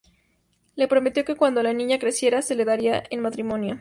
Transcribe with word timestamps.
Le 0.73 0.87
prometió 0.87 1.23
que 1.23 1.35
cuando 1.35 1.61
la 1.61 1.73
niña 1.73 1.99
creciera 1.99 2.41
se 2.41 2.55
la 2.55 2.65
daría 2.65 3.03
en 3.11 3.21
matrimonio. 3.21 3.69